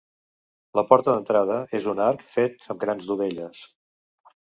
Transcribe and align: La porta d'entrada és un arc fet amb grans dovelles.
La 0.77 0.83
porta 0.93 1.11
d'entrada 1.15 1.57
és 1.79 1.85
un 1.93 2.01
arc 2.05 2.23
fet 2.37 2.65
amb 2.75 2.81
grans 2.85 3.11
dovelles. 3.11 3.61